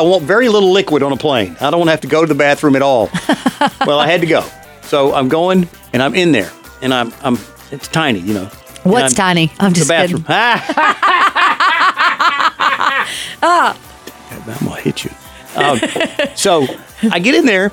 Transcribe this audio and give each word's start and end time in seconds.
I 0.00 0.02
want 0.02 0.22
very 0.24 0.48
little 0.48 0.72
liquid 0.72 1.02
on 1.02 1.12
a 1.12 1.16
plane. 1.18 1.54
I 1.60 1.70
don't 1.70 1.78
want 1.78 1.88
to 1.88 1.90
have 1.90 2.00
to 2.00 2.06
go 2.06 2.22
to 2.22 2.26
the 2.26 2.34
bathroom 2.34 2.74
at 2.74 2.80
all. 2.80 3.10
well, 3.86 3.98
I 3.98 4.06
had 4.06 4.22
to 4.22 4.26
go, 4.26 4.42
so 4.80 5.12
I'm 5.14 5.28
going 5.28 5.68
and 5.92 6.02
I'm 6.02 6.14
in 6.14 6.32
there, 6.32 6.50
and 6.80 6.94
I'm 6.94 7.12
I'm 7.22 7.36
it's 7.70 7.86
tiny, 7.86 8.20
you 8.20 8.32
know. 8.32 8.46
What's 8.82 9.02
I'm- 9.02 9.12
tiny? 9.12 9.52
I'm 9.60 9.72
the 9.72 9.76
just 9.76 9.88
bathroom. 9.90 10.22
kidding. 10.22 10.34
Ah. 10.36 11.36
I'm 13.42 14.64
gonna 14.64 14.80
hit 14.80 15.04
you. 15.04 15.10
Um, 15.54 15.78
so 16.34 16.66
I 17.02 17.18
get 17.18 17.34
in 17.34 17.44
there, 17.44 17.70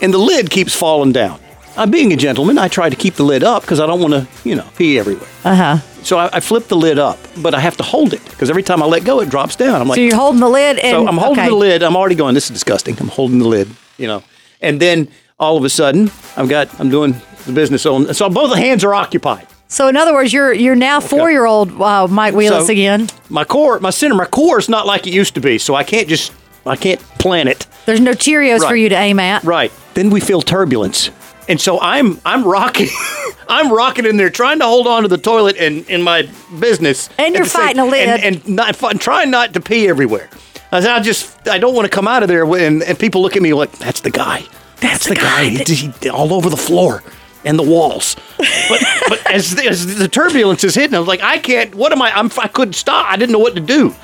and 0.00 0.14
the 0.14 0.18
lid 0.18 0.50
keeps 0.50 0.74
falling 0.76 1.10
down. 1.10 1.40
I'm 1.76 1.90
being 1.90 2.12
a 2.12 2.16
gentleman. 2.16 2.56
I 2.58 2.68
try 2.68 2.88
to 2.88 2.94
keep 2.96 3.14
the 3.14 3.24
lid 3.24 3.42
up 3.42 3.62
because 3.62 3.80
I 3.80 3.86
don't 3.86 4.00
want 4.00 4.14
to, 4.14 4.28
you 4.48 4.54
know, 4.54 4.66
pee 4.76 4.96
everywhere. 4.98 5.28
Uh 5.44 5.54
huh. 5.56 5.78
So 6.02 6.18
I, 6.18 6.30
I 6.36 6.40
flip 6.40 6.68
the 6.68 6.76
lid 6.76 6.98
up, 6.98 7.18
but 7.38 7.54
I 7.54 7.60
have 7.60 7.76
to 7.78 7.82
hold 7.82 8.12
it 8.12 8.24
because 8.24 8.50
every 8.50 8.62
time 8.62 8.82
I 8.82 8.86
let 8.86 9.04
go, 9.04 9.20
it 9.20 9.28
drops 9.28 9.56
down. 9.56 9.80
I'm 9.80 9.88
like, 9.88 9.96
So 9.96 10.00
you're 10.02 10.16
holding 10.16 10.40
the 10.40 10.48
lid, 10.48 10.78
and 10.78 10.94
so 10.94 11.06
I'm 11.06 11.16
holding 11.18 11.40
okay. 11.40 11.48
the 11.50 11.54
lid. 11.56 11.82
I'm 11.82 11.96
already 11.96 12.14
going. 12.14 12.34
This 12.34 12.44
is 12.44 12.50
disgusting. 12.50 12.96
I'm 13.00 13.08
holding 13.08 13.38
the 13.38 13.48
lid, 13.48 13.68
you 13.96 14.06
know, 14.06 14.22
and 14.60 14.80
then 14.80 15.08
all 15.38 15.56
of 15.56 15.64
a 15.64 15.70
sudden, 15.70 16.10
I've 16.36 16.48
got. 16.48 16.68
I'm 16.80 16.88
doing 16.90 17.14
the 17.46 17.52
business 17.52 17.84
on. 17.86 18.12
So 18.14 18.28
both 18.30 18.50
the 18.50 18.56
hands 18.58 18.84
are 18.84 18.94
occupied. 18.94 19.46
So 19.68 19.88
in 19.88 19.96
other 19.96 20.14
words, 20.14 20.32
you're 20.32 20.52
you're 20.52 20.74
now 20.76 21.00
four 21.00 21.30
year 21.30 21.44
old 21.44 21.80
uh, 21.80 22.06
Mike 22.08 22.34
Wheelis 22.34 22.66
So- 22.66 22.72
again. 22.72 23.08
My 23.28 23.44
core, 23.44 23.78
my 23.80 23.90
center, 23.90 24.14
my 24.14 24.24
core 24.24 24.58
is 24.58 24.68
not 24.68 24.86
like 24.86 25.06
it 25.06 25.12
used 25.12 25.34
to 25.34 25.40
be. 25.40 25.58
So 25.58 25.74
I 25.74 25.84
can't 25.84 26.08
just. 26.08 26.32
I 26.66 26.76
can't 26.76 27.00
plan 27.18 27.48
it. 27.48 27.66
There's 27.86 28.00
no 28.00 28.12
Cheerios 28.12 28.66
for 28.66 28.76
you 28.76 28.90
to 28.90 28.94
aim 28.94 29.18
at. 29.20 29.42
Right. 29.42 29.72
Then 29.94 30.10
we 30.10 30.20
feel 30.20 30.42
turbulence. 30.42 31.10
And 31.48 31.58
so 31.58 31.80
I'm 31.80 32.20
I'm 32.26 32.44
rocking 32.44 32.88
I'm 33.48 33.72
rocking 33.72 34.04
in 34.06 34.16
there 34.16 34.30
trying 34.30 34.58
to 34.60 34.66
hold 34.66 34.86
on 34.86 35.02
to 35.02 35.08
the 35.08 35.18
toilet 35.18 35.56
and 35.56 35.88
in 35.88 36.02
my 36.02 36.28
business. 36.58 37.08
And 37.18 37.34
you're 37.34 37.44
the 37.44 37.50
same- 37.50 37.62
fighting 37.62 37.80
a 37.80 37.86
lid. 37.86 38.08
And, 38.08 38.36
and 38.36 38.48
not 38.48 38.74
trying 39.00 39.30
not 39.30 39.54
to 39.54 39.60
pee 39.60 39.88
everywhere. 39.88 40.28
I 40.70 40.80
said, 40.80 40.90
I 40.92 41.00
just 41.00 41.48
I 41.48 41.58
don't 41.58 41.74
want 41.74 41.86
to 41.86 41.90
come 41.90 42.06
out 42.06 42.22
of 42.22 42.28
there 42.28 42.44
and, 42.44 42.82
and 42.82 42.98
people 42.98 43.22
look 43.22 43.36
at 43.36 43.42
me 43.42 43.54
like 43.54 43.72
that's 43.78 44.00
the 44.02 44.10
guy. 44.10 44.44
That's, 44.80 45.08
the, 45.08 45.16
guy. 45.16 45.44
He, 45.48 45.90
he- 46.00 46.08
all 46.08 46.32
over 46.32 46.48
the 46.50 46.56
floor 46.56 47.02
and 47.44 47.58
the 47.58 47.62
walls. 47.62 48.16
But 48.36 48.82
but 49.08 49.26
as, 49.30 49.54
the- 49.54 49.66
as 49.66 49.96
the 49.96 50.08
turbulence 50.08 50.62
is 50.64 50.74
hitting, 50.74 50.94
I 50.94 50.98
was 50.98 51.08
like, 51.08 51.22
I 51.22 51.38
can't. 51.38 51.74
What 51.74 51.92
am 51.92 52.02
I? 52.02 52.12
I'm, 52.16 52.30
I 52.38 52.48
couldn't 52.48 52.74
stop. 52.74 53.10
I 53.10 53.16
didn't 53.16 53.32
know 53.32 53.38
what 53.38 53.54
to 53.54 53.60
do. 53.60 53.94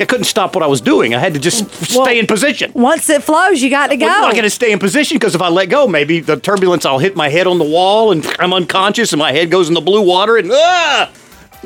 I 0.00 0.06
couldn't 0.06 0.24
stop 0.24 0.54
what 0.54 0.64
I 0.64 0.66
was 0.66 0.80
doing. 0.80 1.14
I 1.14 1.18
had 1.18 1.34
to 1.34 1.40
just 1.40 1.64
Well, 1.94 2.04
stay 2.04 2.18
in 2.18 2.26
position. 2.26 2.72
Once 2.74 3.08
it 3.10 3.22
flows, 3.22 3.62
you 3.62 3.68
got 3.68 3.88
to 3.88 3.96
go. 3.96 4.06
I'm 4.06 4.22
not 4.22 4.32
going 4.32 4.44
to 4.44 4.50
stay 4.50 4.72
in 4.72 4.78
position 4.78 5.16
because 5.16 5.34
if 5.34 5.42
I 5.42 5.48
let 5.48 5.66
go, 5.66 5.86
maybe 5.86 6.20
the 6.20 6.36
turbulence, 6.38 6.86
I'll 6.86 6.98
hit 6.98 7.16
my 7.16 7.28
head 7.28 7.46
on 7.46 7.58
the 7.58 7.64
wall 7.64 8.10
and 8.10 8.26
I'm 8.38 8.52
unconscious 8.52 9.12
and 9.12 9.18
my 9.18 9.32
head 9.32 9.50
goes 9.50 9.68
in 9.68 9.74
the 9.74 9.80
blue 9.80 10.02
water 10.02 10.36
and 10.36 10.50
ah, 10.50 11.12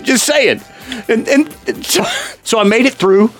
just 0.02 0.26
saying. 0.26 0.60
And, 1.08 1.28
and, 1.28 1.56
and 1.66 1.86
so, 1.86 2.04
so 2.42 2.58
I 2.58 2.64
made 2.64 2.86
it 2.86 2.94
through. 2.94 3.30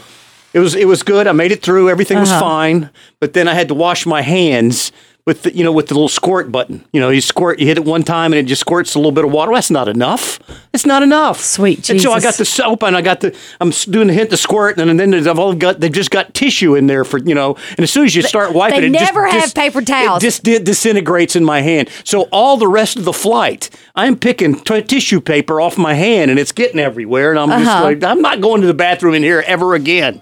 It 0.53 0.61
was 0.61 0.77
it 0.77 0.87
was 0.87 1.03
good. 1.03 1.27
I 1.27 1.33
made 1.33 1.51
it 1.51 1.63
through. 1.63 1.91
Everything 1.91 2.21
was 2.21 2.31
fine. 2.31 2.91
But 3.19 3.33
then 3.33 3.49
I 3.49 3.55
had 3.55 3.67
to 3.69 3.75
wash 3.75 4.07
my 4.07 4.23
hands 4.23 4.93
with 5.27 5.43
the, 5.45 5.57
you 5.57 5.65
know 5.65 5.73
with 5.73 5.87
the 5.89 5.95
little 5.95 6.09
squirt 6.09 6.53
button. 6.53 6.85
You 6.93 7.01
know, 7.01 7.09
you 7.11 7.21
squirt, 7.21 7.59
you 7.59 7.67
hit 7.67 7.79
it 7.79 7.85
one 7.85 8.03
time 8.03 8.33
and 8.33 8.41
it 8.41 8.45
just 8.47 8.61
squirts 8.61 8.95
a 8.95 8.99
little 8.99 9.13
bit 9.13 9.25
of 9.25 9.33
water. 9.33 9.53
That's 9.55 9.71
not 9.71 9.89
enough. 9.89 10.39
It's 10.75 10.85
not 10.85 11.03
enough. 11.03 11.41
Sweet 11.41 11.89
And 11.89 12.01
so 12.01 12.13
I 12.13 12.21
got 12.21 12.35
the 12.35 12.45
soap 12.45 12.83
and 12.83 12.97
I 12.97 13.01
got 13.01 13.21
the 13.21 13.35
I'm 13.61 13.71
doing 13.71 14.09
the 14.09 14.13
hit 14.13 14.29
the 14.31 14.37
squirt 14.37 14.79
and 14.79 15.01
then 15.01 15.15
I've 15.15 15.39
all 15.39 15.55
got 15.55 15.81
they've 15.81 15.91
just 15.93 16.11
got 16.11 16.35
tissue 16.35 16.75
in 16.75 16.87
there 16.89 17.05
for 17.05 17.19
you 17.19 17.35
know. 17.35 17.57
And 17.71 17.81
as 17.81 17.91
soon 17.91 18.05
as 18.05 18.15
you 18.15 18.23
start 18.23 18.53
wiping, 18.53 18.81
they 18.83 18.87
it 18.89 18.93
just 18.93 19.15
never 19.15 19.27
have 19.27 19.43
dis- 19.45 19.53
paper 19.55 19.81
towels. 19.81 20.23
It 20.23 20.27
just 20.27 20.43
di- 20.43 20.59
disintegrates 20.59 21.37
in 21.37 21.45
my 21.45 21.63
hand. 21.63 21.89
So 22.05 22.23
all 22.31 22.57
the 22.57 22.69
rest 22.69 22.97
of 22.99 23.05
the 23.05 23.13
flight, 23.13 23.71
I'm 23.95 24.17
picking 24.17 24.55
t- 24.61 24.83
tissue 24.83 25.21
paper 25.21 25.61
off 25.61 25.79
my 25.79 25.95
hand 25.95 26.31
and 26.31 26.39
it's 26.39 26.53
getting 26.53 26.79
everywhere. 26.81 27.31
And 27.31 27.39
I'm 27.39 27.49
just 27.49 27.71
Uh-huh. 27.71 27.85
like, 27.85 28.05
I'm 28.05 28.21
not 28.21 28.41
going 28.43 28.61
to 28.61 28.67
the 28.67 28.75
bathroom 28.75 29.15
in 29.15 29.23
here 29.23 29.43
ever 29.47 29.75
again. 29.75 30.21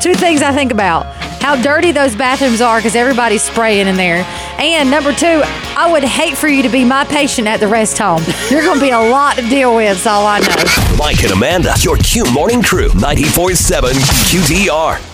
Two 0.00 0.14
things 0.14 0.42
I 0.42 0.52
think 0.52 0.70
about 0.70 1.06
how 1.48 1.56
dirty 1.62 1.92
those 1.92 2.14
bathrooms 2.14 2.60
are 2.60 2.78
because 2.78 2.94
everybody's 2.94 3.42
spraying 3.42 3.86
in 3.86 3.96
there. 3.96 4.22
And 4.58 4.90
number 4.90 5.14
two, 5.14 5.40
I 5.78 5.90
would 5.90 6.04
hate 6.04 6.36
for 6.36 6.46
you 6.46 6.62
to 6.62 6.68
be 6.68 6.84
my 6.84 7.04
patient 7.04 7.48
at 7.48 7.58
the 7.58 7.66
rest 7.66 7.96
home. 7.96 8.22
You're 8.50 8.60
going 8.60 8.78
to 8.78 8.84
be 8.84 8.90
a 8.90 9.00
lot 9.00 9.36
to 9.36 9.42
deal 9.48 9.74
with, 9.74 9.96
is 9.96 10.06
all 10.06 10.26
I 10.26 10.40
know. 10.40 10.96
Mike 10.98 11.22
and 11.22 11.32
Amanda, 11.32 11.72
your 11.80 11.96
Q 11.96 12.24
Morning 12.34 12.62
Crew, 12.62 12.90
94.7 12.90 13.92
QDR. 14.28 15.07